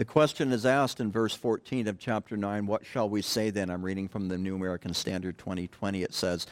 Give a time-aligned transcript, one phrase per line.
[0.00, 3.68] The question is asked in verse 14 of chapter 9, What shall we say then?
[3.68, 6.02] I'm reading from the New American Standard 2020.
[6.02, 6.46] It says,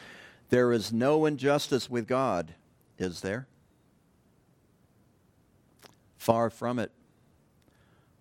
[0.49, 2.53] There is no injustice with God,
[2.99, 3.47] is there?
[6.19, 6.91] Far from it.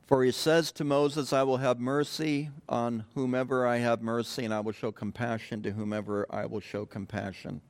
[0.06, 4.54] For he says to Moses, I will have mercy on whomever I have mercy, and
[4.54, 7.60] I will show compassion to whomever I will show compassion.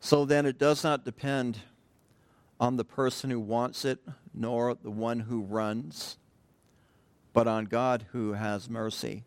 [0.00, 1.58] So then it does not depend
[2.60, 4.00] on the person who wants it,
[4.34, 6.18] nor the one who runs,
[7.32, 9.24] but on God who has mercy.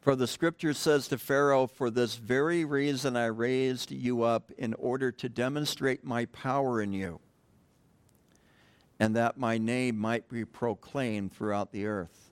[0.00, 4.74] For the scripture says to Pharaoh, For this very reason I raised you up in
[4.74, 7.20] order to demonstrate my power in you,
[8.98, 12.30] and that my name might be proclaimed throughout the earth.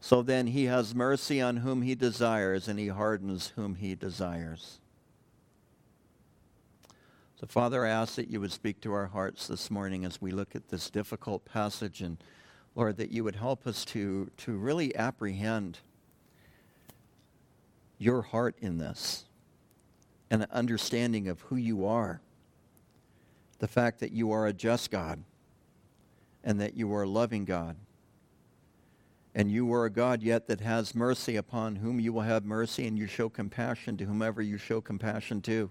[0.00, 4.80] So then he has mercy on whom he desires, and he hardens whom he desires.
[7.40, 10.30] So, Father, I ask that you would speak to our hearts this morning as we
[10.30, 12.18] look at this difficult passage, and
[12.74, 15.78] Lord, that you would help us to, to really apprehend
[17.96, 19.24] your heart in this
[20.30, 22.20] and an understanding of who you are.
[23.58, 25.24] The fact that you are a just God
[26.44, 27.76] and that you are a loving God.
[29.34, 32.86] And you are a God yet that has mercy upon whom you will have mercy,
[32.86, 35.70] and you show compassion to whomever you show compassion to.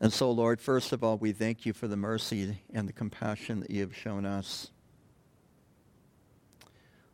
[0.00, 3.60] And so, Lord, first of all, we thank you for the mercy and the compassion
[3.60, 4.70] that you have shown us.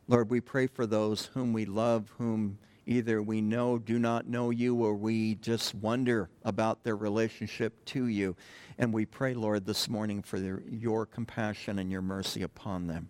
[0.06, 4.50] Lord, we pray for those whom we love, whom either we know, do not know
[4.50, 8.36] you, or we just wonder about their relationship to you.
[8.76, 13.08] And we pray, Lord, this morning for their, your compassion and your mercy upon them.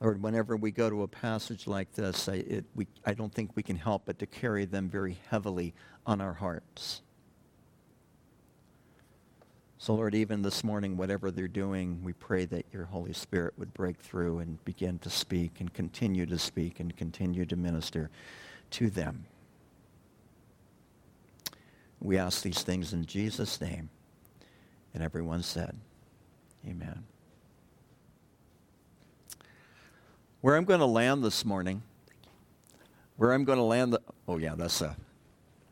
[0.00, 3.54] Lord, whenever we go to a passage like this, I, it, we, I don't think
[3.54, 5.74] we can help but to carry them very heavily
[6.06, 7.02] on our hearts.
[9.76, 13.72] So, Lord, even this morning, whatever they're doing, we pray that your Holy Spirit would
[13.72, 18.10] break through and begin to speak and continue to speak and continue to minister
[18.72, 19.24] to them.
[21.98, 23.90] We ask these things in Jesus' name.
[24.92, 25.76] And everyone said,
[26.66, 27.04] Amen.
[30.40, 31.82] Where I'm going to land this morning,
[33.16, 34.96] where I'm going to land, the, oh yeah, that's a,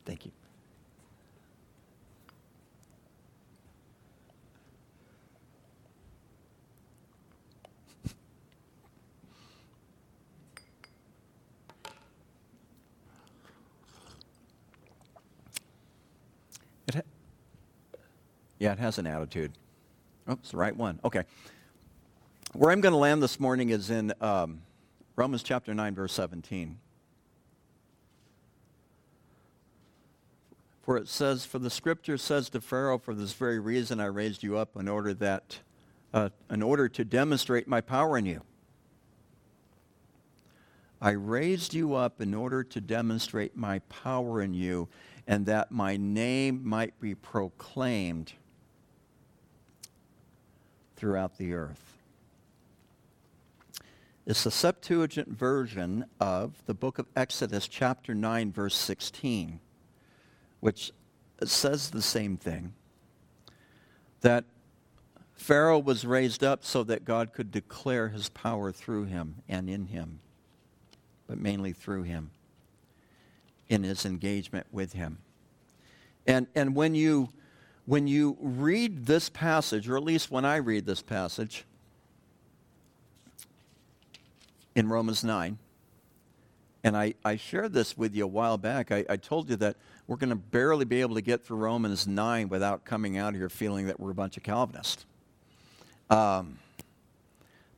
[0.05, 0.33] thank you.
[16.89, 17.00] It ha-
[18.59, 19.53] yeah, it has an attitude.
[20.27, 21.00] Oh, it's the right one.
[21.06, 21.25] Okay.
[22.58, 24.62] Where I'm going to land this morning is in um,
[25.14, 26.76] Romans chapter 9, verse 17.
[30.82, 34.42] For it says, For the scripture says to Pharaoh, For this very reason I raised
[34.42, 35.60] you up in order that,
[36.12, 38.42] uh, in order to demonstrate my power in you.
[41.00, 44.88] I raised you up in order to demonstrate my power in you,
[45.28, 48.32] and that my name might be proclaimed
[50.96, 51.97] throughout the earth.
[54.28, 59.59] It's the Septuagint version of the book of Exodus, chapter 9, verse 16,
[60.61, 60.93] which
[61.43, 62.75] says the same thing
[64.21, 64.44] that
[65.33, 69.87] Pharaoh was raised up so that God could declare his power through him and in
[69.87, 70.21] him,
[71.27, 72.31] but mainly through him
[73.71, 75.17] in his engagement with him.
[76.27, 77.31] And, and when, you,
[77.87, 81.65] when you read this passage, or at least when I read this passage,
[84.78, 85.59] in Romans 9.
[86.84, 88.93] And I, I shared this with you a while back.
[88.93, 92.06] I, I told you that we're going to barely be able to get through Romans
[92.06, 95.05] 9 without coming out here feeling that we're a bunch of Calvinists.
[96.11, 96.61] Um,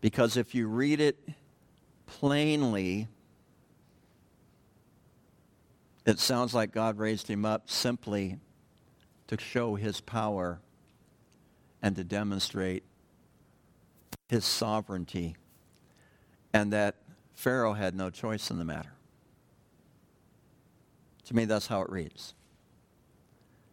[0.03, 1.17] because if you read it
[2.07, 3.09] plainly,
[6.05, 8.37] it sounds like God raised him up simply
[9.29, 10.59] to show his power
[11.81, 12.83] and to demonstrate
[14.29, 15.35] his sovereignty
[16.53, 16.97] and that
[17.35, 18.93] Pharaoh had no choice in the matter.
[21.27, 22.35] To me, that's how it reads.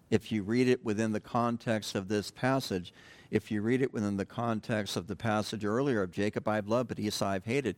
[0.10, 2.94] If you read it within the context of this passage,
[3.30, 6.90] if you read it within the context of the passage earlier of Jacob I've loved,
[6.90, 7.76] but Esau I've hated,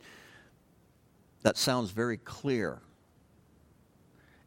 [1.42, 2.82] that sounds very clear.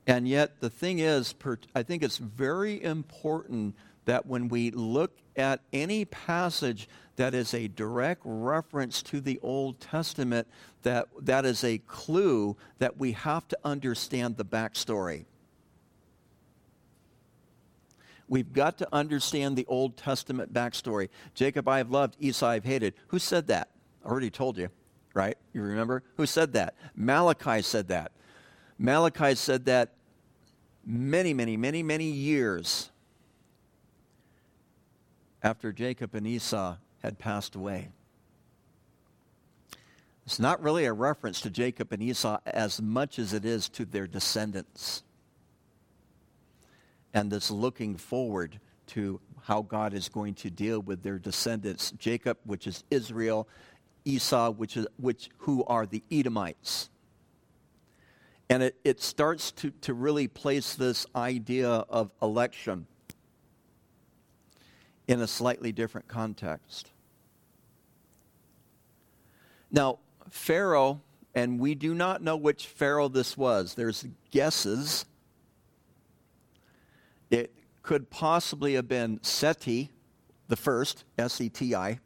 [0.07, 1.35] And yet, the thing is,
[1.75, 7.69] I think it's very important that when we look at any passage that is a
[7.69, 10.49] direct reference to the Old Testament,
[10.83, 15.25] that, that is a clue that we have to understand the backstory.
[18.29, 21.11] We've got to understand the Old Testament backstory.
[21.35, 22.95] Jacob I have loved, Esau I've hated.
[23.09, 23.69] Who said that?
[24.05, 24.71] I already told you,
[25.13, 25.37] right?
[25.53, 26.03] You remember?
[26.17, 26.75] Who said that?
[26.97, 28.13] Malachi said that.
[28.79, 29.91] Malachi said that
[30.85, 32.91] many, many, many, many years
[35.43, 37.89] after Jacob and Esau had passed away.
[40.25, 43.85] It's not really a reference to Jacob and Esau as much as it is to
[43.85, 45.03] their descendants.
[47.13, 51.91] And this looking forward to how God is going to deal with their descendants.
[51.99, 53.49] Jacob, which is Israel,
[54.05, 56.89] Esau, which is, which, who are the Edomites.
[58.49, 62.87] And it, it starts to, to really place this idea of election
[65.09, 66.91] in a slightly different context.
[69.71, 69.99] Now,
[70.31, 71.01] Pharaoh,
[71.35, 73.75] and we do not know which Pharaoh this was.
[73.75, 75.07] There's guesses.
[77.31, 77.53] It
[77.83, 79.91] could possibly have been Seti
[80.49, 81.99] the first, S-E-T-I,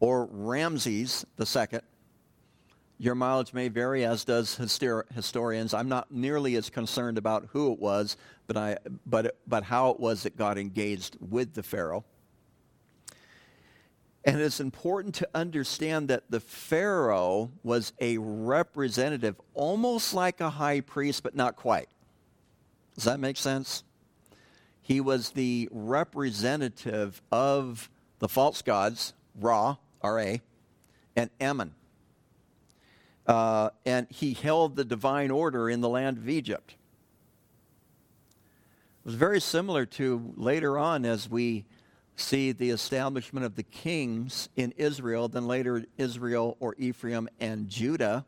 [0.00, 1.82] or Ramses the second.
[3.02, 5.74] Your mileage may vary, as does histor- historians.
[5.74, 8.16] I'm not nearly as concerned about who it was,
[8.46, 12.04] but, I, but, but how it was that God engaged with the Pharaoh.
[14.24, 20.80] And it's important to understand that the Pharaoh was a representative, almost like a high
[20.80, 21.88] priest, but not quite.
[22.94, 23.82] Does that make sense?
[24.80, 27.90] He was the representative of
[28.20, 30.40] the false gods, Ra, R-A,
[31.16, 31.74] and Ammon.
[33.26, 36.74] Uh, and he held the divine order in the land of Egypt.
[39.04, 41.64] It was very similar to later on as we
[42.16, 48.24] see the establishment of the kings in Israel, then later Israel or Ephraim and Judah,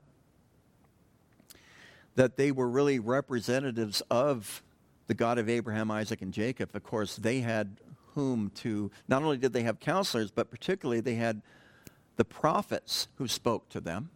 [2.14, 4.62] that they were really representatives of
[5.06, 6.70] the God of Abraham, Isaac, and Jacob.
[6.74, 7.76] Of course, they had
[8.14, 11.42] whom to, not only did they have counselors, but particularly they had
[12.16, 14.10] the prophets who spoke to them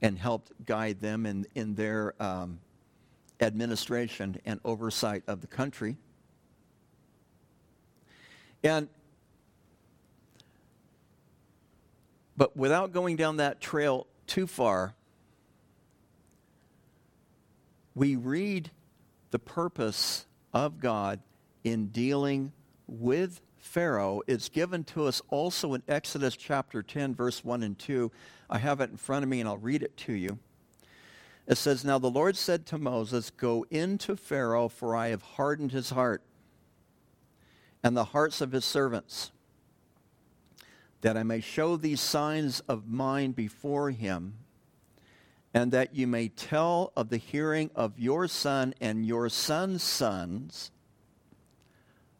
[0.00, 2.60] and helped guide them in, in their um,
[3.40, 5.96] administration and oversight of the country.
[8.62, 8.88] And
[12.36, 14.94] but without going down that trail too far,
[17.94, 18.70] we read
[19.30, 21.20] the purpose of God
[21.64, 22.52] in dealing
[22.86, 24.22] with Pharaoh.
[24.26, 28.10] It's given to us also in Exodus chapter 10, verse 1 and 2.
[28.48, 30.38] I have it in front of me and I'll read it to you.
[31.46, 35.72] It says, Now the Lord said to Moses, Go into Pharaoh, for I have hardened
[35.72, 36.22] his heart
[37.82, 39.30] and the hearts of his servants,
[41.00, 44.34] that I may show these signs of mine before him,
[45.54, 50.70] and that you may tell of the hearing of your son and your son's sons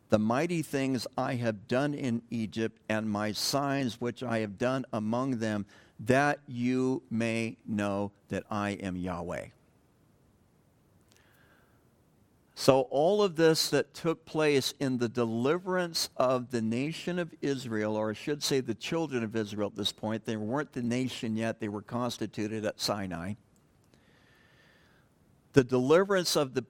[0.08, 4.84] the mighty things I have done in Egypt and my signs which I have done
[4.92, 5.66] among them,
[6.00, 9.46] that you may know that I am Yahweh.
[12.54, 17.94] So, all of this that took place in the deliverance of the nation of Israel,
[17.94, 21.36] or I should say the children of Israel at this point, they weren't the nation
[21.36, 23.34] yet, they were constituted at Sinai.
[25.58, 26.64] The deliverance of the,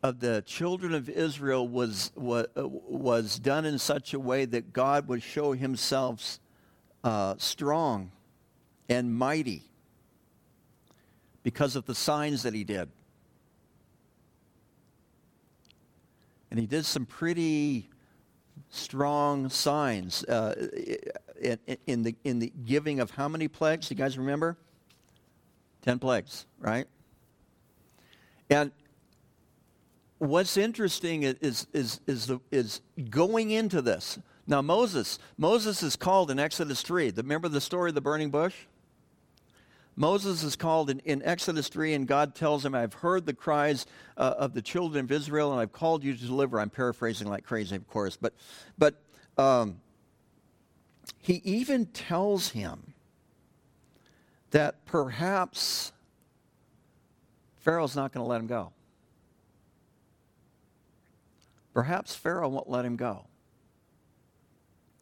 [0.00, 5.08] of the children of Israel was, was, was done in such a way that God
[5.08, 6.38] would show himself
[7.02, 8.12] uh, strong
[8.88, 9.64] and mighty
[11.42, 12.88] because of the signs that he did.
[16.52, 17.90] And he did some pretty
[18.70, 20.68] strong signs uh,
[21.40, 21.58] in,
[21.88, 23.90] in, the, in the giving of how many plagues?
[23.90, 24.56] You guys remember?
[25.82, 26.86] Ten plagues, right?
[28.50, 28.72] And
[30.18, 34.18] what's interesting is, is, is, the, is going into this.
[34.46, 37.12] Now, Moses, Moses is called in Exodus 3.
[37.16, 38.54] Remember the story of the burning bush?
[39.94, 43.84] Moses is called in, in, Exodus 3, and God tells him, I've heard the cries
[44.16, 46.60] uh, of the children of Israel, and I've called you to deliver.
[46.60, 48.16] I'm paraphrasing like crazy, of course.
[48.16, 48.32] But,
[48.78, 48.94] but
[49.36, 49.80] um,
[51.18, 52.94] he even tells him
[54.52, 55.92] that perhaps
[57.68, 58.72] Pharaoh's not going to let him go.
[61.74, 63.26] Perhaps Pharaoh won't let him go.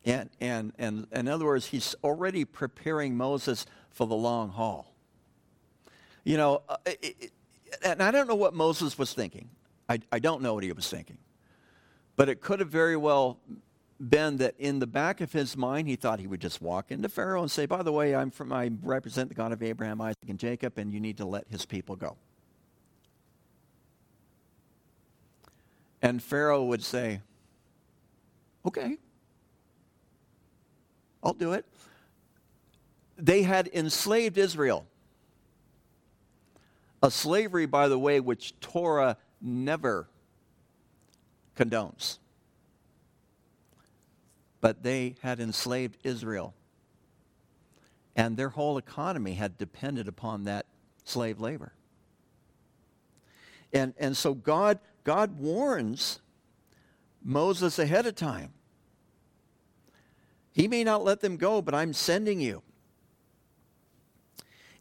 [0.05, 4.93] And, and, and in other words, he's already preparing Moses for the long haul.
[6.25, 7.33] You know, uh, it, it,
[7.85, 9.49] and I don't know what Moses was thinking.
[9.89, 11.19] I, I don't know what he was thinking.
[12.17, 13.39] But it could have very well
[14.01, 17.09] been that in the back of his mind, he thought he would just walk into
[17.09, 20.29] Pharaoh and say, By the way, I'm from, I represent the God of Abraham, Isaac,
[20.29, 22.17] and Jacob, and you need to let his people go.
[26.07, 27.21] And Pharaoh would say,
[28.65, 28.97] Okay,
[31.21, 31.65] I'll do it.
[33.19, 34.87] They had enslaved Israel.
[37.03, 40.07] A slavery, by the way, which Torah never
[41.57, 42.19] condones.
[44.61, 46.55] But they had enslaved Israel.
[48.15, 50.67] And their whole economy had depended upon that
[51.03, 51.73] slave labor.
[53.73, 56.19] And, and so God, God warns
[57.23, 58.53] Moses ahead of time.
[60.51, 62.61] He may not let them go, but I'm sending you.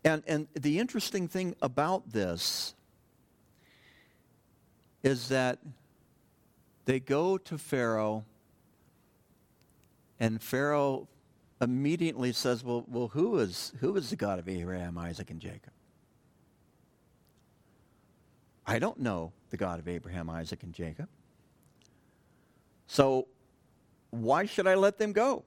[0.03, 2.73] And, and the interesting thing about this
[5.03, 5.59] is that
[6.85, 8.25] they go to Pharaoh,
[10.19, 11.07] and Pharaoh
[11.61, 15.73] immediately says, Well, well who, is, who is the God of Abraham, Isaac, and Jacob?
[18.65, 21.07] I don't know the God of Abraham, Isaac, and Jacob.
[22.87, 23.27] So
[24.09, 25.45] why should I let them go?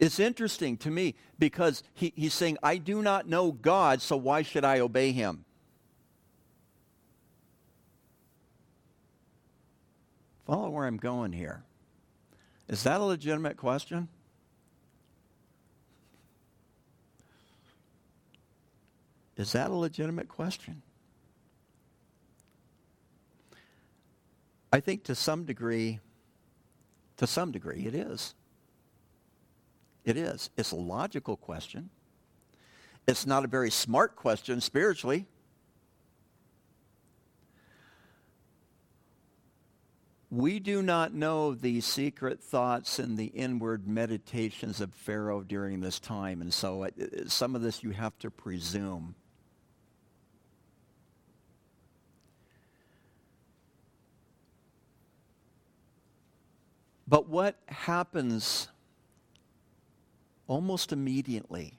[0.00, 4.42] It's interesting to me because he, he's saying, I do not know God, so why
[4.42, 5.44] should I obey him?
[10.44, 11.62] Follow where I'm going here.
[12.68, 14.08] Is that a legitimate question?
[19.36, 20.82] Is that a legitimate question?
[24.72, 26.00] I think to some degree,
[27.16, 28.34] to some degree, it is.
[30.04, 30.50] It is.
[30.56, 31.90] It's a logical question.
[33.06, 35.26] It's not a very smart question spiritually.
[40.30, 45.98] We do not know the secret thoughts and the inward meditations of Pharaoh during this
[45.98, 49.14] time, and so it, some of this you have to presume.
[57.08, 58.68] But what happens
[60.46, 61.78] almost immediately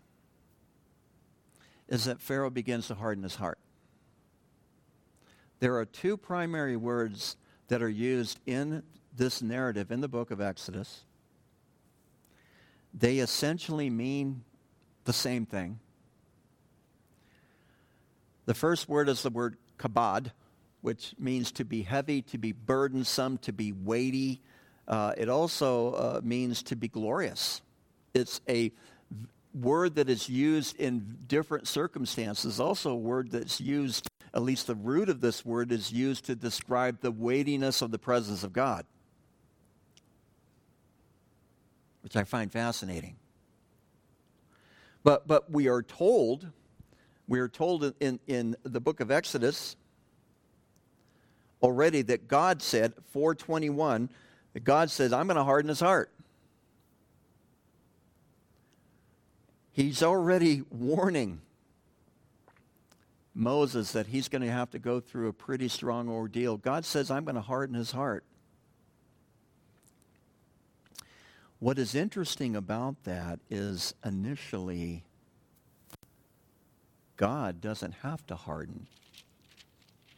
[1.88, 3.60] is that Pharaoh begins to harden his heart.
[5.60, 8.82] There are two primary words that are used in
[9.16, 11.02] this narrative in the book of Exodus.
[12.94, 14.44] They essentially mean
[15.04, 15.80] the same thing.
[18.46, 20.32] The first word is the word kabod,
[20.82, 24.42] which means to be heavy, to be burdensome, to be weighty.
[24.90, 27.62] Uh, it also uh, means to be glorious
[28.14, 28.72] it's a
[29.54, 34.76] word that is used in different circumstances, also a word that's used, at least the
[34.76, 38.86] root of this word is used to describe the weightiness of the presence of God,
[42.02, 43.16] which I find fascinating.
[45.04, 46.48] But, but we are told,
[47.28, 49.76] we are told in, in the book of Exodus
[51.62, 54.10] already that God said, 421,
[54.54, 56.12] that God says, I'm going to harden his heart.
[59.72, 61.42] He's already warning
[63.34, 66.58] Moses that he's going to have to go through a pretty strong ordeal.
[66.58, 68.24] God says, I'm going to harden his heart.
[71.60, 75.04] What is interesting about that is initially,
[77.18, 78.88] God doesn't have to harden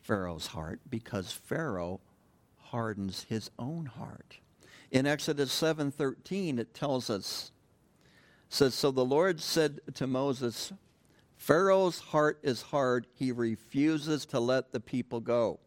[0.03, 1.99] Pharaoh's heart because Pharaoh
[2.71, 4.39] hardens his own heart.
[4.91, 7.51] In Exodus 7:13 it tells us
[8.51, 10.73] says, So the Lord said to Moses,
[11.37, 13.07] Pharaoh's heart is hard.
[13.13, 15.59] He refuses to let the people go.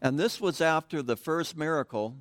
[0.00, 2.16] And this was after the first miracle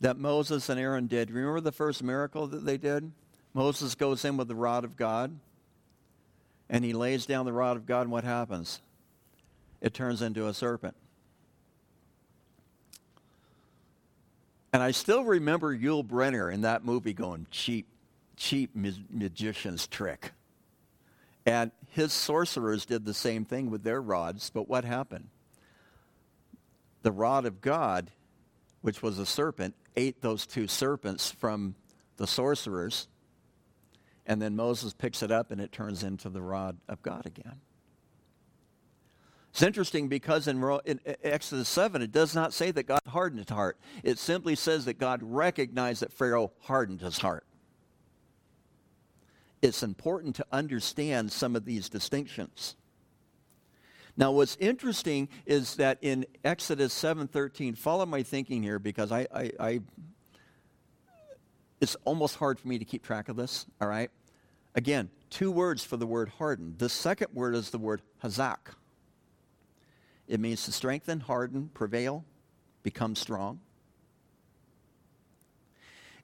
[0.00, 1.30] that Moses and Aaron did.
[1.30, 3.10] Remember the first miracle that they did?
[3.52, 5.36] Moses goes in with the rod of God,
[6.70, 8.80] and he lays down the rod of God, and what happens?
[9.80, 10.96] It turns into a serpent.
[14.72, 17.86] And I still remember Yul Brynner in that movie going, cheap,
[18.36, 20.32] cheap magician's trick.
[21.46, 25.28] And his sorcerers did the same thing with their rods, but what happened?
[27.02, 28.10] The rod of God,
[28.82, 31.74] which was a serpent, ate those two serpents from
[32.18, 33.08] the sorcerers,
[34.26, 37.60] and then Moses picks it up and it turns into the rod of God again.
[39.50, 43.54] It's interesting because in, in, Exodus 7, it does not say that God hardened his
[43.54, 43.78] heart.
[44.02, 47.44] It simply says that God recognized that Pharaoh hardened his heart.
[49.60, 52.76] It's important to understand some of these distinctions.
[54.16, 59.50] Now, what's interesting is that in Exodus 7.13, follow my thinking here because I, I,
[59.60, 59.80] I,
[61.80, 64.10] it's almost hard for me to keep track of this, all right?
[64.74, 66.78] Again, two words for the word hardened.
[66.78, 68.58] The second word is the word hazak.
[70.28, 72.24] It means to strengthen, harden, prevail,
[72.82, 73.60] become strong.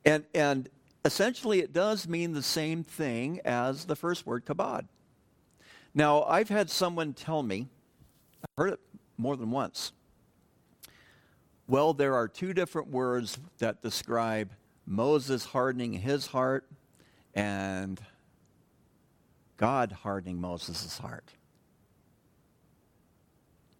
[0.04, 0.68] And, and
[1.04, 4.86] essentially, it does mean the same thing as the first word, kabod.
[5.94, 7.68] Now, I've had someone tell me,
[8.42, 8.80] I've heard it
[9.16, 9.92] more than once.
[11.66, 14.50] Well, there are two different words that describe
[14.86, 16.68] Moses hardening his heart
[17.34, 17.98] and
[19.56, 21.30] God hardening Moses' heart.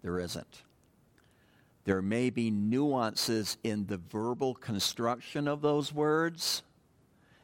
[0.04, 0.62] There isn't.
[1.84, 6.62] There may be nuances in the verbal construction of those words,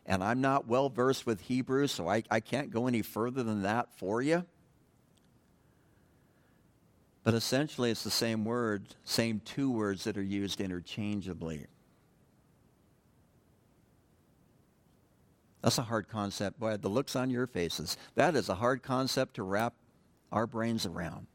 [0.05, 3.63] and I'm not well versed with Hebrew, so I, I can't go any further than
[3.63, 4.45] that for you.
[7.25, 11.67] But essentially, it's the same word, same two words that are used interchangeably.
[15.63, 16.61] That's a hard concept.
[16.61, 17.97] Boy, the looks on your faces.
[18.17, 19.73] That is a hard concept to wrap
[20.31, 21.27] our brains around.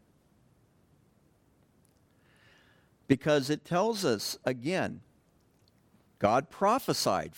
[3.07, 5.01] Because it tells us, again,
[6.19, 7.33] God prophesied,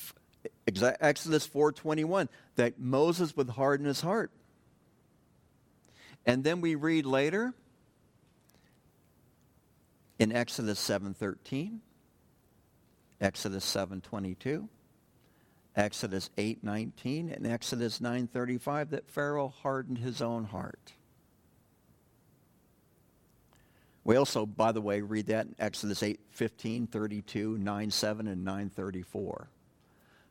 [0.65, 4.31] Exodus 4.21, that Moses would harden his heart.
[6.25, 7.53] And then we read later
[10.19, 11.79] in Exodus 7.13,
[13.19, 14.67] Exodus 7.22,
[15.75, 20.93] Exodus 8:19 and Exodus 9:35 that Pharaoh hardened his own heart.
[24.07, 28.45] We also, by the way, read that in Exodus 8, 15, 32, 9, 7, and
[28.45, 29.49] 9, 34.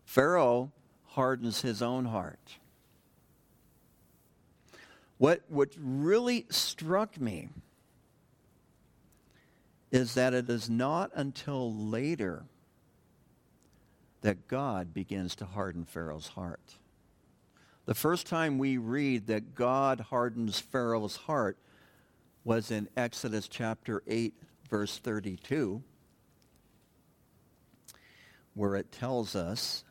[0.07, 0.73] Pharaoh
[1.09, 2.57] hardens his own heart.
[5.19, 7.51] What, what really struck me
[9.91, 12.45] is that it is not until later
[14.23, 16.77] that God begins to harden Pharaoh's heart.
[17.85, 21.59] The first time we read that God hardens Pharaoh's heart
[22.47, 24.33] was in Exodus chapter 8,
[24.71, 25.83] verse 32,
[28.55, 29.83] where it tells us,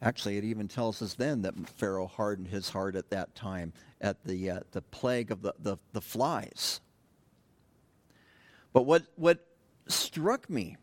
[0.00, 4.24] actually, it even tells us then that Pharaoh hardened his heart at that time at
[4.24, 6.80] the, uh, the plague of the, the, the flies.
[8.72, 9.44] But what, what
[9.88, 10.76] struck me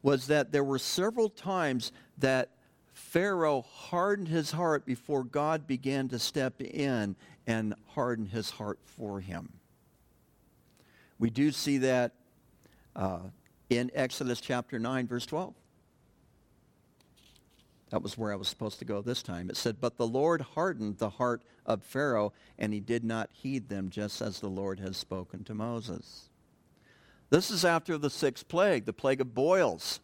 [0.00, 2.50] was that there were several times that
[2.96, 7.14] Pharaoh hardened his heart before God began to step in
[7.46, 9.52] and harden his heart for him.
[11.18, 12.14] We do see that
[12.96, 13.18] uh,
[13.68, 15.52] in Exodus chapter 9, verse 12.
[17.90, 19.50] That was where I was supposed to go this time.
[19.50, 23.68] It said, But the Lord hardened the heart of Pharaoh, and he did not heed
[23.68, 26.30] them, just as the Lord has spoken to Moses.
[27.28, 30.00] This is after the sixth plague, the plague of boils.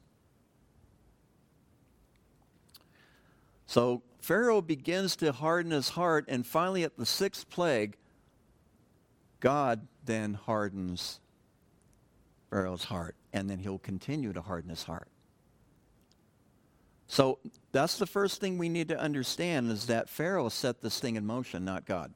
[3.73, 7.97] So Pharaoh begins to harden his heart, and finally at the sixth plague,
[9.41, 11.21] God then hardens
[12.51, 15.09] Pharaoh's heart, and then he'll continue to harden his heart.
[17.07, 17.39] So
[17.73, 21.25] that's the first thing we need to understand is that Pharaoh set this thing in
[21.25, 22.13] motion, not God.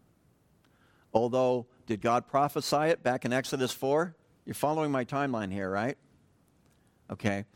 [1.14, 4.14] Although, did God prophesy it back in Exodus 4?
[4.44, 5.96] You're following my timeline here, right?
[7.10, 7.46] Okay.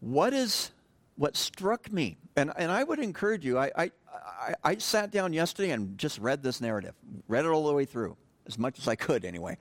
[0.00, 0.70] What is
[1.16, 5.32] what struck me, and, and I would encourage you, I, I, I, I sat down
[5.32, 6.94] yesterday and just read this narrative,
[7.28, 9.58] read it all the way through, as much as I could anyway,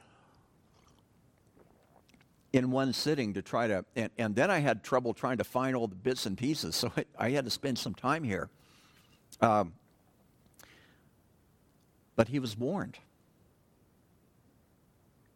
[2.53, 5.75] in one sitting to try to, and, and then I had trouble trying to find
[5.75, 8.49] all the bits and pieces, so I, I had to spend some time here.
[9.41, 9.73] Um,
[12.15, 12.97] but he was warned.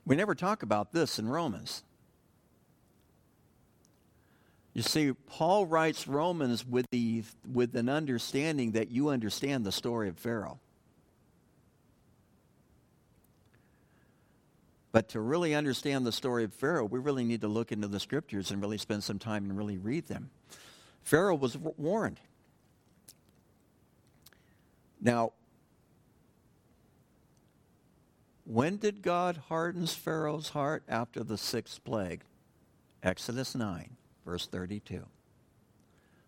[0.05, 1.83] We never talk about this in Romans.
[4.75, 10.09] You see, Paul writes Romans with, the, with an understanding that you understand the story
[10.09, 10.59] of Pharaoh.
[14.91, 17.99] But to really understand the story of Pharaoh, we really need to look into the
[18.01, 20.29] scriptures and really spend some time and really read them.
[21.03, 22.19] Pharaoh was warned.
[25.01, 25.31] Now,
[28.45, 30.83] when did God harden Pharaoh's heart?
[30.89, 32.23] After the sixth plague.
[33.03, 33.89] Exodus 9,
[34.25, 35.05] verse 32.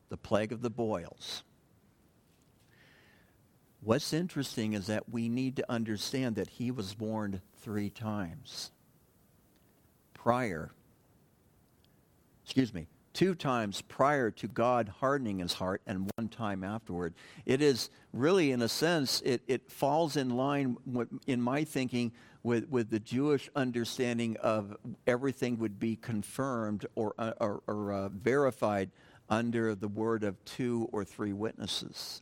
[0.09, 1.43] The plague of the boils.
[3.81, 8.71] What's interesting is that we need to understand that he was warned three times
[10.13, 10.71] prior,
[12.43, 17.15] excuse me, two times prior to God hardening his heart and one time afterward.
[17.47, 22.11] It is really, in a sense, it, it falls in line, with, in my thinking,
[22.43, 24.77] with, with the Jewish understanding of
[25.07, 28.91] everything would be confirmed or, uh, or, or uh, verified
[29.31, 32.21] under the word of two or three witnesses.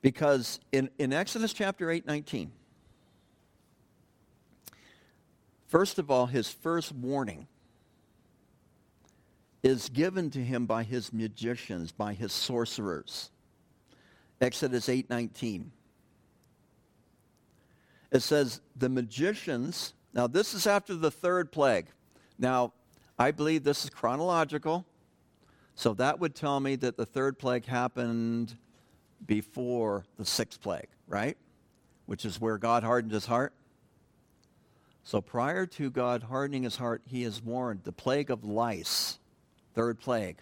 [0.00, 2.52] Because in, in Exodus chapter 8, 19,
[5.70, 7.46] first of all, his first warning
[9.62, 13.30] is given to him by his magicians, by his sorcerers.
[14.40, 15.70] Exodus 8:19.
[18.10, 21.86] It says the magicians, now this is after the third plague.
[22.38, 22.72] Now,
[23.18, 24.86] I believe this is chronological.
[25.76, 28.56] So that would tell me that the third plague happened
[29.26, 31.36] before the sixth plague, right?
[32.06, 33.52] Which is where God hardened his heart.
[35.02, 39.18] So prior to God hardening his heart, he is warned the plague of lice,
[39.74, 40.38] third plague.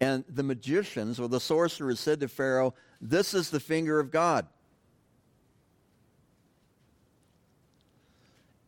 [0.00, 4.46] And the magicians or the sorcerers said to Pharaoh, This is the finger of God.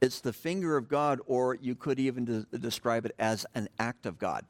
[0.00, 4.07] It's the finger of God, or you could even de- describe it as an act
[4.07, 4.44] of God.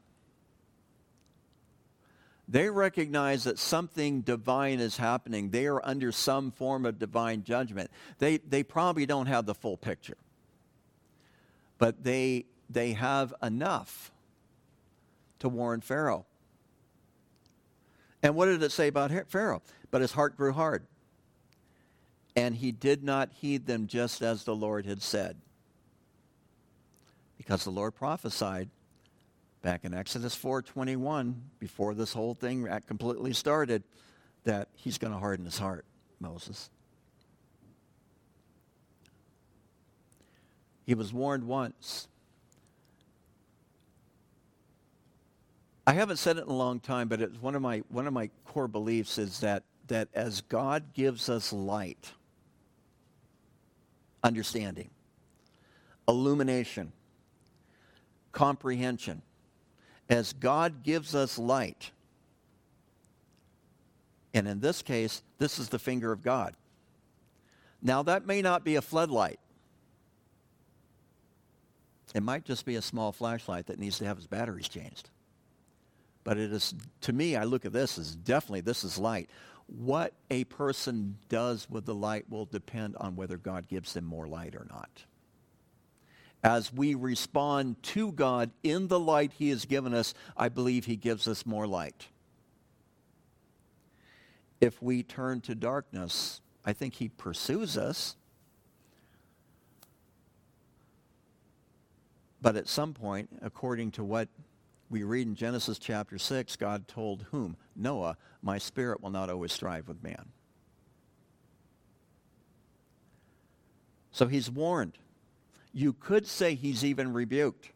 [2.51, 5.51] They recognize that something divine is happening.
[5.51, 7.91] They are under some form of divine judgment.
[8.19, 10.17] They, they probably don't have the full picture,
[11.81, 14.13] but they, they have enough
[15.41, 16.27] to warn Pharaoh.
[18.23, 19.63] And what did it say about Pharaoh?
[19.91, 20.87] But his heart grew hard.
[22.37, 25.39] And he did not heed them just as the Lord had said.
[27.39, 28.69] Because the Lord prophesied
[29.63, 33.83] back in Exodus 4:21 before this whole thing completely started
[34.45, 35.87] that he's going to harden his heart,
[36.21, 36.71] Moses.
[40.91, 42.09] He was warned once.
[45.87, 48.13] I haven't said it in a long time, but it's one of my one of
[48.13, 52.11] my core beliefs is that that as God gives us light,
[54.25, 54.91] understanding,
[56.09, 56.91] illumination,
[58.33, 59.23] comprehension,
[60.09, 61.93] as God gives us light,
[64.35, 66.57] and in this case, this is the finger of God.
[67.81, 69.39] Now, that may not be a floodlight.
[72.15, 75.11] It might just be a small flashlight that needs to have its batteries changed.
[76.25, 79.31] But it is, to me, I look at this as definitely this is light.
[79.67, 84.27] What a person does with the light will depend on whether God gives them more
[84.27, 85.05] light or not.
[86.43, 90.97] As we respond to God in the light he has given us, I believe he
[90.97, 92.07] gives us more light.
[94.61, 98.17] If we turn to darkness, I think he pursues us.
[102.43, 104.29] But at some point, according to what
[104.89, 107.57] we read in Genesis chapter 6, God told whom?
[107.77, 110.27] Noah, my spirit will not always strive with man.
[114.11, 114.99] So he's warned.
[115.73, 117.71] You could say he's even rebuked.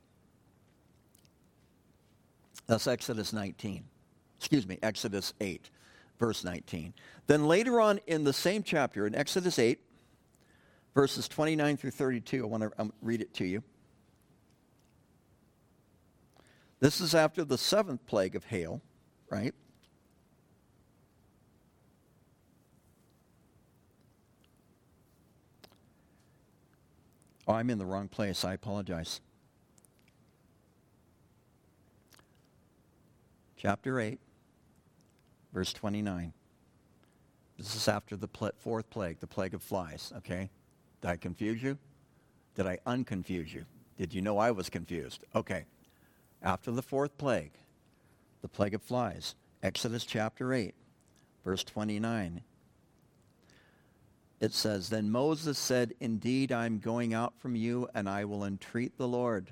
[2.67, 3.85] That's Exodus 19.
[4.39, 5.71] Excuse me, Exodus 8,
[6.19, 6.95] verse 19.
[7.27, 9.79] Then later on in the same chapter, in Exodus 8,
[10.95, 13.63] verses 29 through 32, I want to um, read it to you.
[16.85, 18.83] This is after the seventh plague of hail,
[19.31, 19.55] right?
[27.49, 28.45] Oh, I'm in the wrong place.
[28.45, 29.23] I apologize.
[33.57, 34.21] Chapter 8,
[35.55, 36.35] verse 29.
[37.57, 40.51] This is after the fourth plague, the plague of flies, okay?
[41.01, 41.79] Did I confuse you?
[42.55, 43.65] Did I unconfuse you?
[43.97, 45.25] Did you know I was confused?
[45.35, 45.65] Okay
[46.45, 47.53] after the fourth plague,
[48.43, 49.35] the plague of flies.
[49.63, 50.75] Exodus chapter 8,
[51.43, 52.43] verse 29.
[54.41, 58.45] It says, Then Moses said, Indeed, I am going out from you, and I will
[58.45, 59.51] entreat the Lord.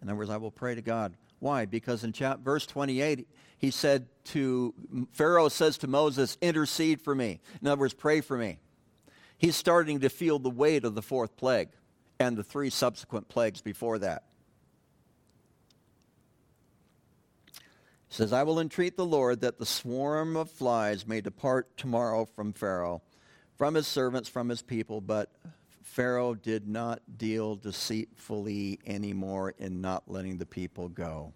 [0.00, 1.14] In other words, I will pray to God.
[1.40, 1.64] Why?
[1.66, 3.26] Because in chap- verse 28,
[3.58, 4.72] he said to,
[5.10, 7.40] Pharaoh says to Moses, intercede for me.
[7.60, 8.60] In other words, pray for me.
[9.36, 11.70] He's starting to feel the weight of the fourth plague
[12.20, 14.22] and the three subsequent plagues before that.
[18.10, 22.52] Says, I will entreat the Lord that the swarm of flies may depart tomorrow from
[22.52, 23.02] Pharaoh,
[23.56, 25.00] from his servants, from his people.
[25.00, 25.32] But
[25.82, 31.32] Pharaoh did not deal deceitfully anymore in not letting the people go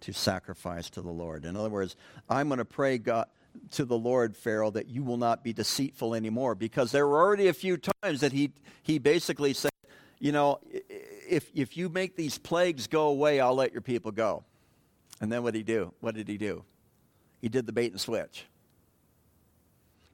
[0.00, 1.44] to sacrifice to the Lord.
[1.44, 1.96] In other words,
[2.28, 3.26] I'm going to pray God
[3.72, 6.54] to the Lord, Pharaoh, that you will not be deceitful anymore.
[6.54, 9.72] Because there were already a few times that he, he basically said,
[10.18, 10.58] you know,
[11.28, 14.44] if, if you make these plagues go away, I'll let your people go.
[15.20, 15.92] And then what did he do?
[16.00, 16.64] What did he do?
[17.40, 18.46] He did the bait and switch.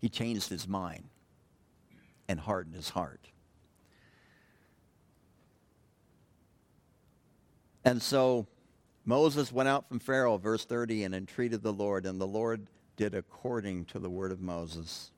[0.00, 1.04] He changed his mind
[2.28, 3.28] and hardened his heart.
[7.84, 8.46] And so
[9.04, 12.06] Moses went out from Pharaoh, verse 30, and entreated the Lord.
[12.06, 15.10] And the Lord did according to the word of Moses.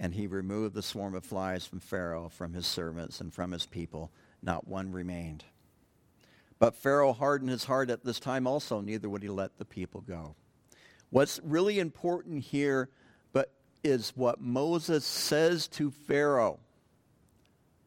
[0.00, 3.66] And he removed the swarm of flies from Pharaoh, from his servants, and from his
[3.66, 4.10] people.
[4.42, 5.44] Not one remained.
[6.58, 10.00] But Pharaoh hardened his heart at this time also, neither would he let the people
[10.00, 10.34] go.
[11.10, 12.88] What's really important here
[13.32, 13.50] but
[13.84, 16.58] is what Moses says to Pharaoh.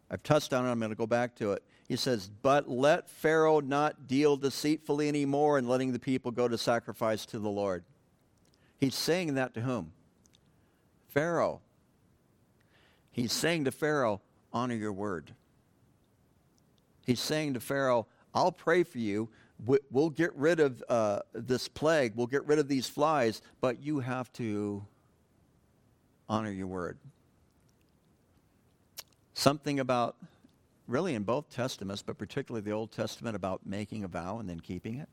[0.10, 1.64] I've touched on it, I'm going to go back to it.
[1.88, 6.58] He says, But let Pharaoh not deal deceitfully anymore in letting the people go to
[6.58, 7.84] sacrifice to the Lord.
[8.80, 9.94] He's saying that to whom?
[11.10, 11.62] Pharaoh.
[13.14, 14.22] He's saying to Pharaoh,
[14.52, 15.32] honor your word.
[17.06, 19.30] He's saying to Pharaoh, I'll pray for you.
[19.92, 22.14] We'll get rid of uh, this plague.
[22.16, 24.84] We'll get rid of these flies, but you have to
[26.28, 26.98] honor your word.
[29.36, 30.16] Something about,
[30.88, 34.60] really in both Testaments, but particularly the Old Testament, about making a vow and then
[34.60, 35.08] keeping it.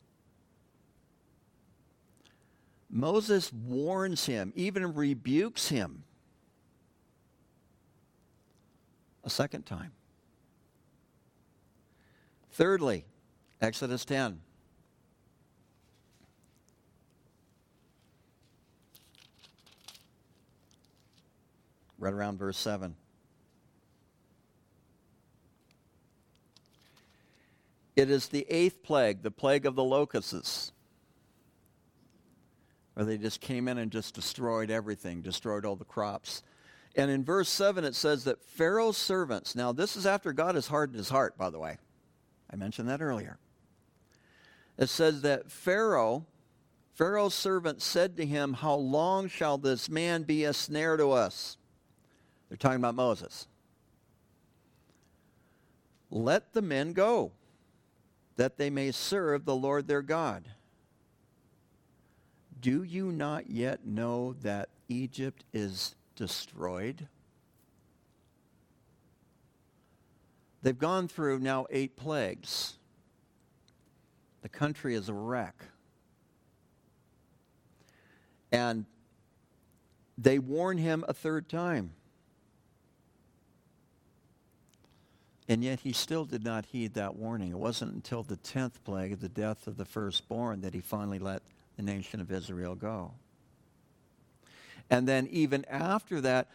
[2.88, 6.02] Moses warns him, even rebukes him
[9.30, 9.92] a second time.
[12.50, 13.04] Thirdly,
[13.60, 14.40] Exodus 10.
[22.00, 22.96] Right around verse 7.
[27.94, 30.72] It is the eighth plague, the plague of the locusts,
[32.94, 36.42] where they just came in and just destroyed everything, destroyed all the crops.
[36.96, 40.66] And in verse 7, it says that Pharaoh's servants, now this is after God has
[40.66, 41.78] hardened his heart, by the way.
[42.52, 43.38] I mentioned that earlier.
[44.76, 46.26] It says that Pharaoh,
[46.94, 51.56] Pharaoh's servant said to him, How long shall this man be a snare to us?
[52.48, 53.46] They're talking about Moses.
[56.10, 57.30] Let the men go,
[58.36, 60.48] that they may serve the Lord their God.
[62.60, 67.08] Do you not yet know that Egypt is destroyed.
[70.62, 72.74] They've gone through now eight plagues.
[74.42, 75.64] The country is a wreck.
[78.52, 78.84] And
[80.18, 81.92] they warn him a third time.
[85.48, 87.50] And yet he still did not heed that warning.
[87.52, 91.42] It wasn't until the 10th plague, the death of the firstborn, that he finally let
[91.76, 93.14] the nation of Israel go.
[94.90, 96.48] And then even after that,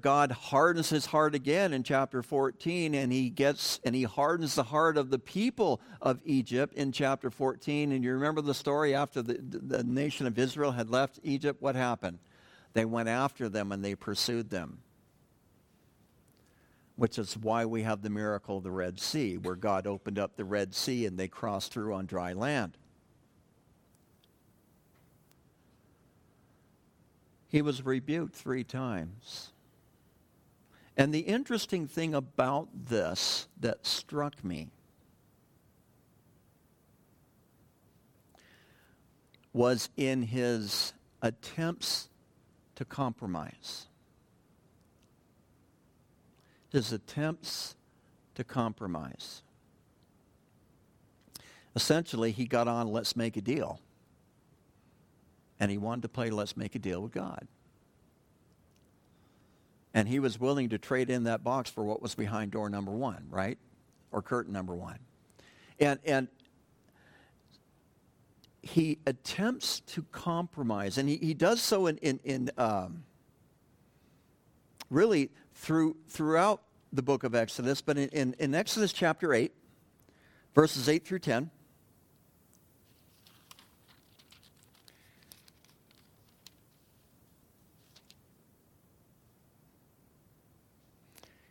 [0.00, 4.62] God hardens his heart again in chapter 14 and he gets and he hardens the
[4.64, 9.22] heart of the people of Egypt in chapter 14 and you remember the story after
[9.22, 11.62] the, the nation of Israel had left Egypt?
[11.62, 12.18] What happened?
[12.74, 14.80] They went after them and they pursued them
[16.96, 20.36] which is why we have the miracle of the Red Sea where God opened up
[20.36, 22.76] the Red Sea and they crossed through on dry land
[27.54, 29.52] He was rebuked three times.
[30.96, 34.72] And the interesting thing about this that struck me
[39.52, 42.08] was in his attempts
[42.74, 43.86] to compromise.
[46.72, 47.76] His attempts
[48.34, 49.44] to compromise.
[51.76, 53.78] Essentially, he got on, let's make a deal
[55.60, 57.46] and he wanted to play let's make a deal with God.
[59.92, 62.90] And he was willing to trade in that box for what was behind door number
[62.90, 63.58] one, right?
[64.10, 64.98] Or curtain number one.
[65.78, 66.28] And, and
[68.60, 73.04] he attempts to compromise, and he, he does so in, in, in um,
[74.90, 76.62] really through, throughout
[76.92, 79.52] the book of Exodus, but in, in, in Exodus chapter 8,
[80.54, 81.50] verses 8 through 10,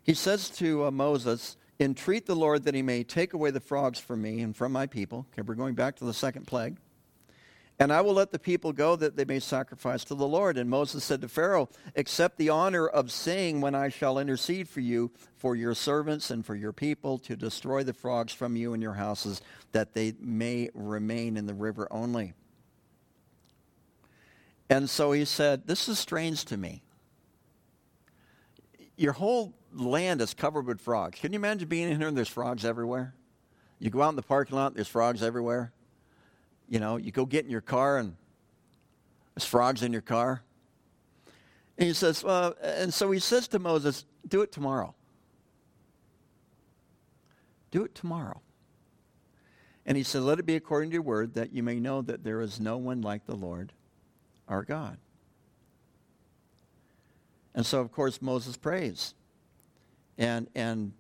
[0.04, 4.00] He says to uh, Moses, Entreat the Lord that he may take away the frogs
[4.00, 5.26] from me and from my people.
[5.34, 6.78] Okay, we're going back to the second plague.
[7.80, 10.58] And I will let the people go that they may sacrifice to the Lord.
[10.58, 14.80] And Moses said to Pharaoh, Accept the honor of saying when I shall intercede for
[14.80, 18.84] you, for your servants and for your people, to destroy the frogs from you and
[18.84, 22.34] your houses, that they may remain in the river only.
[24.70, 26.84] And so he said, This is strange to me.
[28.96, 31.20] Your whole land is covered with frogs.
[31.20, 33.14] Can you imagine being in here and there's frogs everywhere?
[33.80, 35.72] You go out in the parking lot, there's frogs everywhere.
[36.70, 38.16] You know, you go get in your car and
[39.36, 40.42] there's frogs in your car.
[41.78, 44.96] And he says, well, and so he says to Moses, do it tomorrow.
[47.72, 48.42] Do it tomorrow.
[49.86, 52.24] And he said, Let it be according to your word that you may know that
[52.24, 53.74] there is no one like the Lord
[54.48, 54.98] our God.
[57.56, 59.14] And so, of course, Moses prays.
[60.18, 60.94] And, and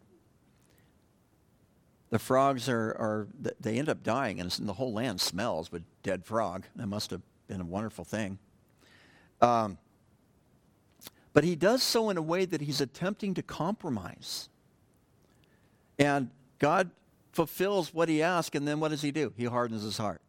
[2.10, 3.28] the frogs are, are,
[3.60, 6.65] they end up dying, and the whole land smells with dead frog.
[6.76, 8.38] That must have been a wonderful thing.
[9.41, 9.78] Um,
[11.34, 14.49] but he does so in a way that he's attempting to compromise.
[15.97, 16.91] And God
[17.32, 19.34] fulfills what he asks, and then what does he do?
[19.36, 20.21] He hardens his heart.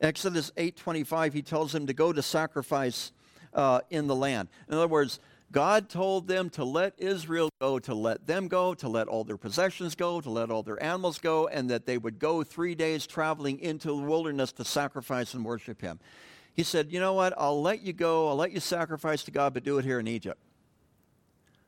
[0.00, 3.12] Exodus 8:25, he tells him to go to sacrifice
[3.54, 4.48] uh, in the land.
[4.68, 5.18] In other words,
[5.52, 9.36] God told them to let Israel go, to let them go, to let all their
[9.36, 13.06] possessions go, to let all their animals go, and that they would go three days
[13.06, 16.00] traveling into the wilderness to sacrifice and worship him.
[16.54, 17.32] He said, You know what?
[17.36, 18.28] I'll let you go.
[18.28, 20.40] I'll let you sacrifice to God, but do it here in Egypt.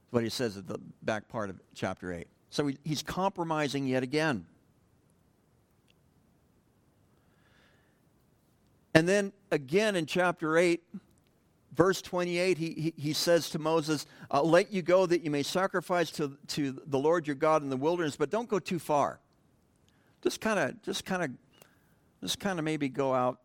[0.07, 2.27] That's what he says at the back part of chapter 8.
[2.51, 4.47] So he, he's compromising yet again.
[8.95, 10.83] And then again in chapter 8,
[11.75, 15.43] verse 28, he, he, he, says to Moses, I'll let you go that you may
[15.43, 19.21] sacrifice to, to the Lord your God in the wilderness, but don't go too far.
[20.23, 21.31] Just kind of, just kind of,
[22.23, 23.39] just kind of maybe go out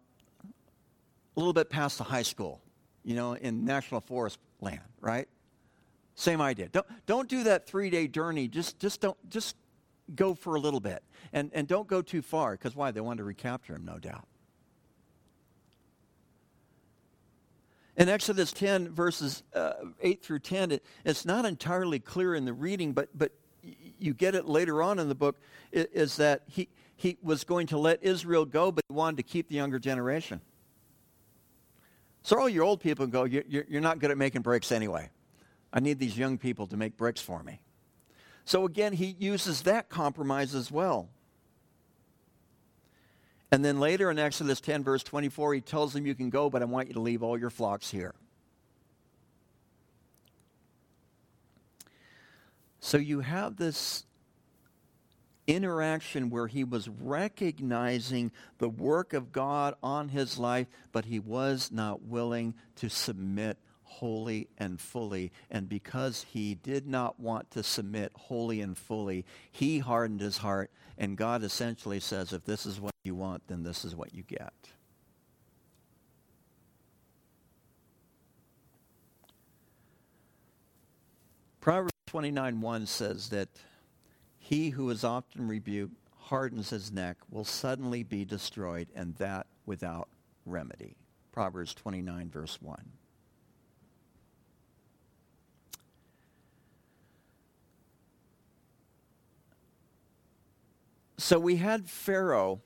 [1.35, 2.61] a little bit past the high school,
[3.03, 5.27] you know, in national forest land, right?
[6.15, 6.69] Same idea.
[6.69, 8.47] Don't, don't do that three day journey.
[8.47, 9.55] Just, just don't, just
[10.15, 11.03] go for a little bit.
[11.31, 12.91] And, and don't go too far, because why?
[12.91, 14.27] They wanted to recapture him, no doubt.
[17.95, 22.53] In Exodus 10, verses uh, 8 through 10, it, it's not entirely clear in the
[22.53, 23.31] reading, but, but
[23.99, 25.39] you get it later on in the book,
[25.71, 29.47] is that he, he was going to let Israel go, but he wanted to keep
[29.47, 30.41] the younger generation.
[32.23, 35.09] So all your old people go, you're, you're not good at making bricks anyway.
[35.71, 37.61] I need these young people to make bricks for me.
[38.45, 41.09] So again, he uses that compromise as well.
[43.53, 46.63] And then later in Exodus 10, verse 24, he tells them, You can go, but
[46.63, 48.15] I want you to leave all your flocks here.
[52.79, 54.05] So you have this
[55.45, 61.71] interaction where he was recognizing the work of God on his life, but he was
[61.71, 65.31] not willing to submit wholly and fully.
[65.51, 70.71] And because he did not want to submit wholly and fully, he hardened his heart.
[70.97, 74.23] And God essentially says, if this is what you want, then this is what you
[74.23, 74.53] get.
[81.59, 83.49] Proverbs 29 1 says that
[84.37, 90.07] he who is often rebuked hardens his neck will suddenly be destroyed, and that without
[90.45, 90.95] remedy.
[91.31, 92.77] Proverbs 29, verse 1.
[101.17, 102.61] So we had Pharaoh.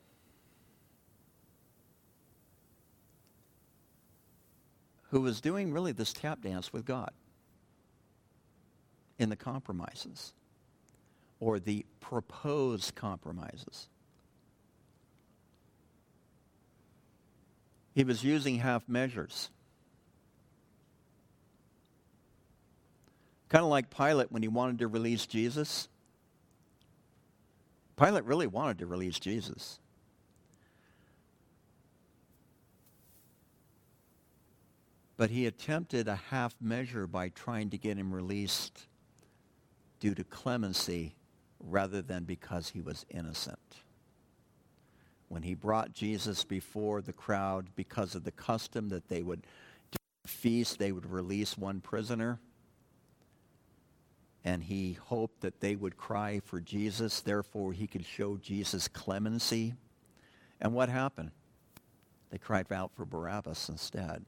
[5.11, 7.11] Who was doing really this tap dance with God
[9.19, 10.33] in the compromises
[11.39, 13.87] or the proposed compromises.
[17.93, 19.49] He was using half measures.
[23.49, 25.87] Kind of like Pilate when he wanted to release Jesus.
[27.95, 29.79] Pilate really wanted to release Jesus.
[35.17, 38.85] But he attempted a half measure by trying to get him released
[39.99, 41.15] due to clemency
[41.59, 43.57] rather than because he was innocent.
[45.27, 49.41] When he brought Jesus before the crowd because of the custom that they would
[49.91, 52.39] do a feast, they would release one prisoner
[54.47, 59.73] and he hoped that they would cry for Jesus, therefore he could show Jesus clemency.
[60.61, 61.31] And what happened?
[62.29, 64.23] They cried out for Barabbas instead.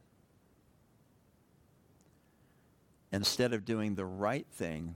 [3.11, 4.95] Instead of doing the right thing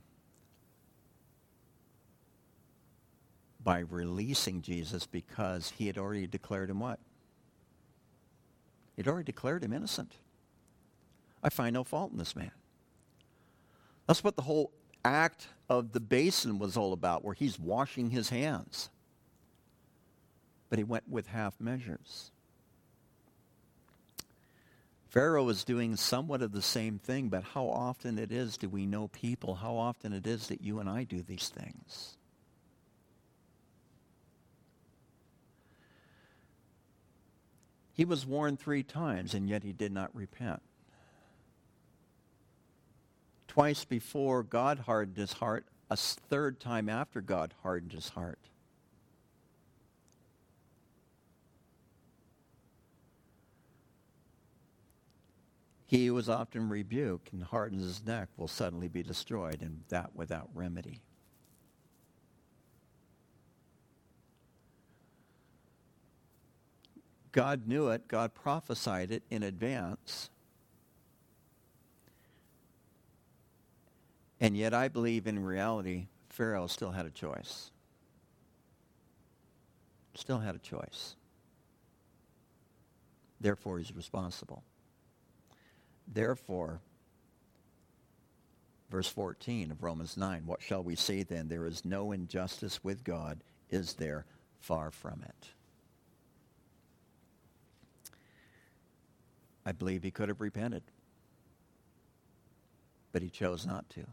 [3.64, 7.00] by releasing Jesus because he had already declared him what?
[8.96, 10.14] He'd already declared him innocent.
[11.42, 12.52] I find no fault in this man.
[14.08, 14.72] That's what the whole
[15.04, 18.90] act of the basin was all about, where he's washing his hands.
[20.70, 22.32] But he went with half measures.
[25.14, 28.88] Pharaoh is doing somewhat of the same thing, but how often it is do we
[28.88, 29.54] know people?
[29.54, 32.18] How often it is that you and I do these things?
[37.94, 40.64] He was warned three times, and yet he did not repent.
[43.48, 45.68] Twice before, God hardened his heart.
[45.92, 48.40] A third time after, God hardened his heart.
[55.94, 60.16] He who was often rebuked and hardens his neck will suddenly be destroyed, and that
[60.16, 61.04] without remedy.
[67.32, 70.32] God knew it, God prophesied it in advance.
[74.40, 77.70] And yet, I believe in reality, Pharaoh still had a choice.
[80.16, 81.18] Still had a choice.
[83.40, 84.64] Therefore, he's responsible.
[86.08, 86.82] Therefore,
[88.90, 91.48] verse 14 of Romans 9, what shall we say then?
[91.48, 94.26] There is no injustice with God, is there?
[94.60, 95.50] Far from it.
[99.66, 100.84] I believe he could have repented,
[103.12, 104.06] but he chose not to.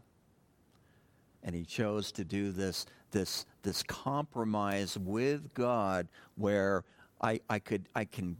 [1.43, 6.83] And he chose to do this, this, this compromise with God where
[7.21, 8.37] I, I, could, I can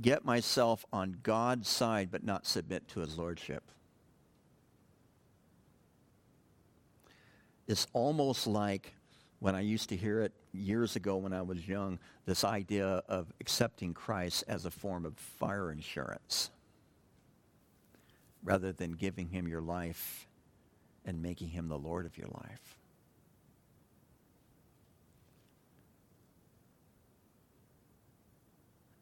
[0.00, 3.62] get myself on God's side but not submit to his lordship.
[7.66, 8.94] It's almost like
[9.38, 13.32] when I used to hear it years ago when I was young, this idea of
[13.40, 16.50] accepting Christ as a form of fire insurance
[18.42, 20.26] rather than giving him your life
[21.04, 22.78] and making him the Lord of your life.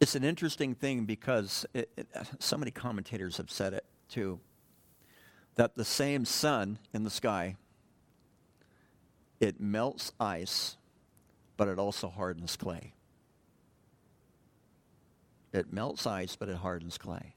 [0.02, 2.08] It's an interesting thing because it, it,
[2.40, 4.40] so many commentators have said it too
[5.54, 7.54] that the same sun in the sky
[9.38, 10.76] it melts ice
[11.56, 12.94] but it also hardens clay.
[15.52, 17.36] It melts ice but it hardens clay.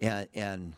[0.00, 0.72] And, and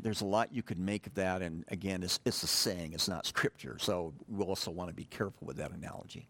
[0.00, 3.06] there's a lot you could make of that and again it's, it's a saying it's
[3.06, 6.26] not scripture so we also want to be careful with that analogy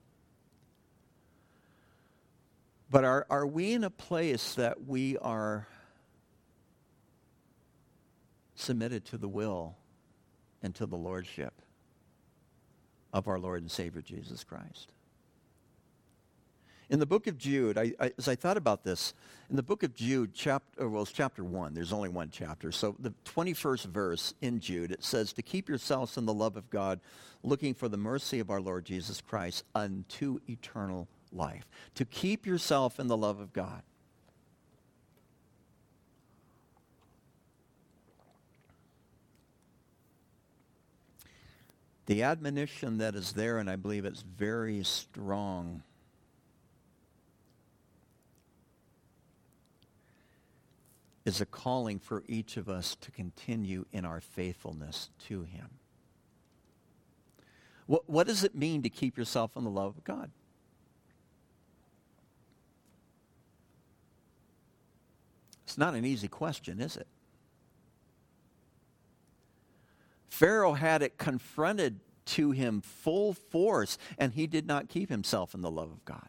[2.91, 5.67] but are, are we in a place that we are
[8.55, 9.77] submitted to the will
[10.63, 11.55] and to the lordship
[13.13, 14.93] of our Lord and Savior Jesus Christ?
[16.91, 19.13] In the book of Jude, I, I, as I thought about this,
[19.51, 22.73] in the book of Jude, chapter, well, it's chapter 1, there's only one chapter.
[22.73, 26.71] So the 21st verse in Jude, it says, To keep yourselves in the love of
[26.71, 27.01] God,
[27.43, 32.99] looking for the mercy of our Lord Jesus Christ unto eternal life, to keep yourself
[32.99, 33.83] in the love of God.
[42.07, 45.83] The admonition that is there, and I believe it's very strong,
[51.27, 55.69] is a calling for each of us to continue in our faithfulness to Him.
[57.87, 60.31] What, what does it mean to keep yourself in the love of God?
[65.79, 67.07] Not an easy question, is it?
[70.29, 75.61] Pharaoh had it confronted to him full force, and he did not keep himself in
[75.61, 76.27] the love of God.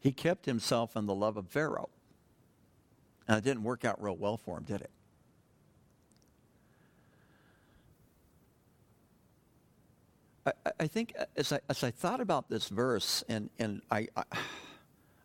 [0.00, 1.90] He kept himself in the love of Pharaoh.
[3.28, 4.90] And it didn't work out real well for him, did it?
[10.46, 14.22] I, I think as I, as I thought about this verse, and, and I, I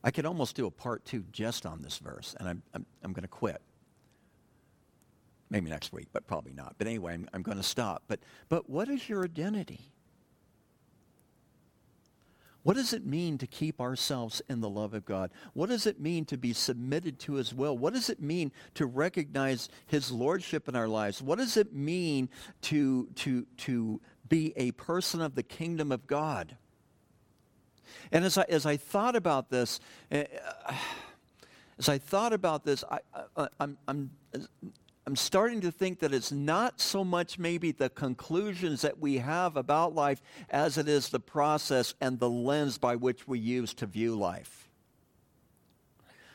[0.04, 3.14] I could almost do a part two just on this verse, and I'm, I'm, I'm
[3.14, 3.62] going to quit.
[5.50, 6.76] Maybe next week, but probably not.
[6.78, 8.04] But anyway, I'm, I'm going to stop.
[8.08, 9.92] But, but what is your identity?
[12.64, 15.32] What does it mean to keep ourselves in the love of God?
[15.54, 17.76] What does it mean to be submitted to his will?
[17.78, 21.22] What does it mean to recognize his lordship in our lives?
[21.22, 22.30] What does it mean
[22.62, 24.00] to, to, to
[24.30, 26.56] be a person of the kingdom of God?
[28.12, 29.80] And as I, as I thought about this,
[30.12, 30.24] uh,
[31.80, 33.00] as I thought about this, I,
[33.36, 34.12] I, I'm, I'm,
[35.08, 39.58] I'm starting to think that it's not so much maybe the conclusions that we have
[39.58, 43.86] about life as it is the process and the lens by which we use to
[43.88, 44.70] view life.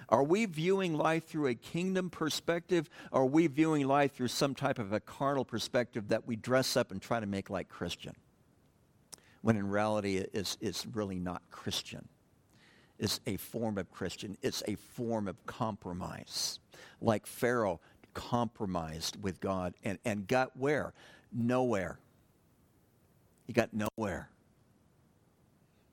[0.09, 2.89] Are we viewing life through a kingdom perspective?
[3.11, 6.77] Or are we viewing life through some type of a carnal perspective that we dress
[6.77, 8.15] up and try to make like Christian?
[9.47, 12.09] When in reality it is, it's really not Christian.
[12.99, 14.37] It's a form of Christian.
[14.43, 16.59] It's a form of compromise.
[17.01, 17.81] Like Pharaoh
[18.13, 20.95] compromised with God and, and got where?
[21.33, 22.01] Nowhere.
[23.47, 24.31] He got nowhere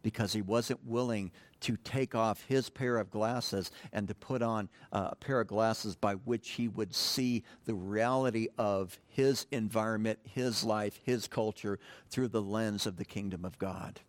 [0.01, 1.32] because he wasn't willing
[1.64, 5.47] to take off his pair of glasses and to put on uh, a pair of
[5.47, 11.80] glasses by which he would see the reality of his environment, his life, his culture
[12.09, 14.01] through the lens of the kingdom of God.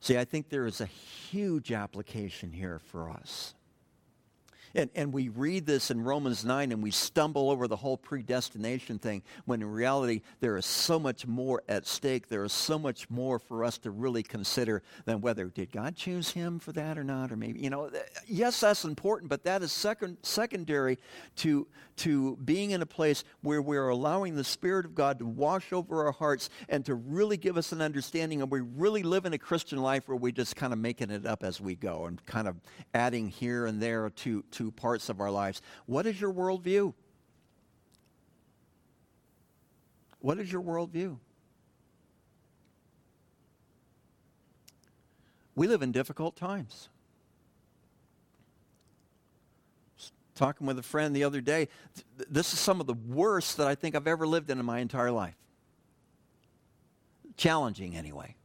[0.00, 3.54] See, I think there is a huge application here for us.
[4.78, 9.00] And, and we read this in Romans 9 and we stumble over the whole predestination
[9.00, 12.28] thing when in reality there is so much more at stake.
[12.28, 16.30] There is so much more for us to really consider than whether did God choose
[16.30, 17.90] him for that or not, or maybe, you know,
[18.28, 20.96] yes, that's important, but that is second, secondary
[21.38, 21.66] to,
[21.96, 26.06] to being in a place where we're allowing the Spirit of God to wash over
[26.06, 29.38] our hearts and to really give us an understanding and we really live in a
[29.38, 32.46] Christian life where we're just kind of making it up as we go and kind
[32.46, 32.54] of
[32.94, 35.62] adding here and there to, to parts of our lives.
[35.86, 36.94] What is your worldview?
[40.20, 41.18] What is your worldview?
[45.54, 46.88] We live in difficult times.
[50.34, 51.68] Talking with a friend the other day,
[52.30, 54.78] this is some of the worst that I think I've ever lived in in my
[54.78, 55.34] entire life.
[57.36, 58.36] Challenging, anyway.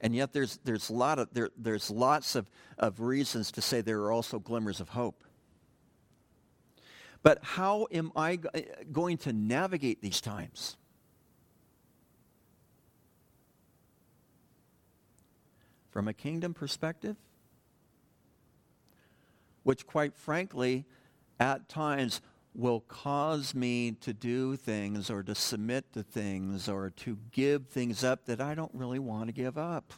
[0.00, 3.80] And yet there's, there's, a lot of, there, there's lots of, of reasons to say
[3.80, 5.24] there are also glimmers of hope.
[7.22, 10.76] But how am I eh, going to navigate these times?
[15.90, 17.16] From a kingdom perspective,
[19.62, 20.84] which quite frankly,
[21.40, 22.20] at times
[22.56, 28.02] will cause me to do things or to submit to things or to give things
[28.02, 29.92] up that I don't really want to give up.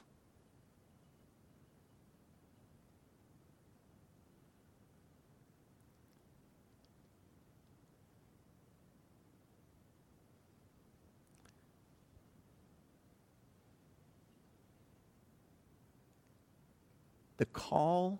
[17.37, 18.19] The call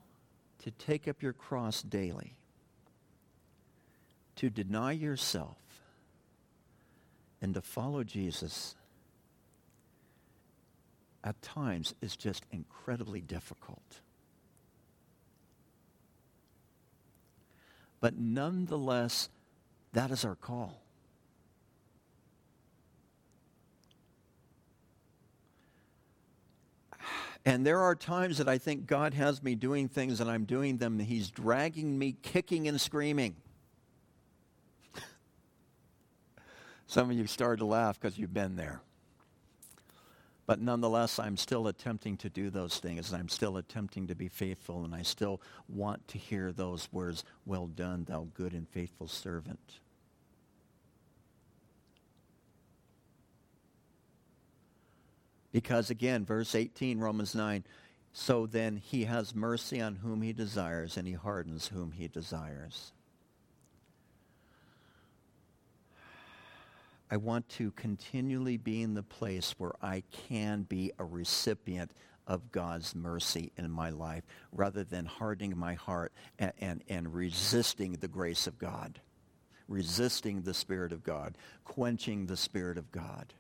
[0.61, 2.38] to take up your cross daily
[4.39, 5.57] to deny yourself
[7.43, 8.77] and to follow Jesus
[11.25, 14.01] at times is just incredibly difficult.
[18.01, 19.29] But nonetheless,
[19.93, 20.81] that is our call.
[27.45, 30.77] And there are times that I think God has me doing things and I'm doing
[30.77, 33.35] them, and He's dragging me kicking and screaming.
[36.89, 38.81] Some of you started to laugh because you've been there.
[40.47, 44.29] But nonetheless, I'm still attempting to do those things, and I'm still attempting to be
[44.29, 49.07] faithful, and I still want to hear those words, Well done, thou good and faithful
[49.07, 49.81] servant.
[55.53, 57.65] Because again, verse 18, Romans 9,
[58.15, 62.93] so then he has mercy on whom he desires, and he hardens whom he desires.
[67.11, 71.93] I want to continually be in the place where I can be a recipient
[72.27, 77.95] of God's mercy in my life rather than hardening my heart and, and, and, resisting
[77.95, 79.01] the grace of God,
[79.67, 83.33] resisting the Spirit of God, quenching the Spirit of God.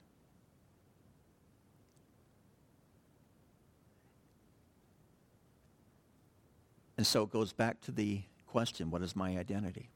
[6.96, 9.90] And so it goes back to the question, what is my identity?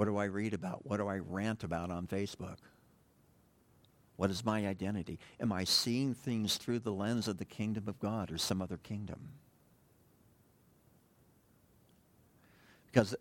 [0.00, 0.86] What do I read about?
[0.86, 2.56] What do I rant about on Facebook?
[4.16, 5.18] What is my identity?
[5.38, 8.78] Am I seeing things through the lens of the kingdom of God or some other
[8.78, 9.18] kingdom?
[12.86, 13.14] Because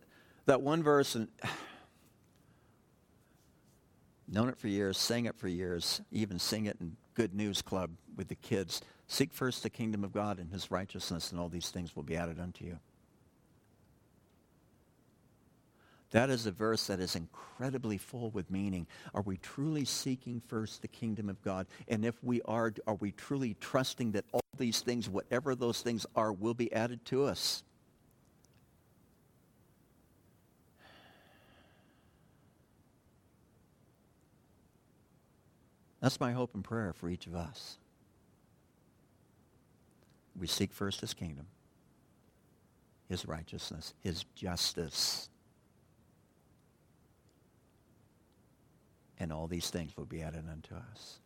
[0.45, 1.27] that one verse, and
[4.29, 7.91] known it for years, sang it for years, even sing it in Good News Club
[8.15, 8.81] with the kids.
[9.09, 12.15] Seek first the kingdom of God and his righteousness, and all these things will be
[12.15, 12.79] added unto you.
[16.11, 18.87] That is a verse that is incredibly full with meaning.
[19.13, 21.67] Are we truly seeking first the kingdom of God?
[21.87, 26.07] And if we are, are we truly trusting that all these things, whatever those things
[26.15, 27.63] are, will be added to us?
[36.01, 37.77] That's my hope and prayer for each of us.
[40.39, 41.45] We seek first his kingdom,
[43.09, 45.29] his righteousness, his justice.
[49.19, 51.19] And all these things will be added unto us.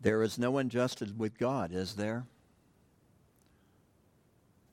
[0.00, 2.26] There is no injustice with God, is there?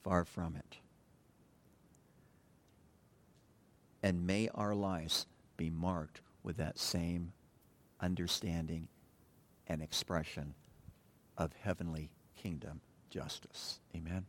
[0.04, 0.78] Far from it.
[4.04, 5.26] And may our lives
[5.56, 7.32] be marked with that same
[8.02, 8.88] understanding
[9.68, 10.54] and expression
[11.38, 13.80] of heavenly kingdom justice.
[13.96, 14.26] Amen.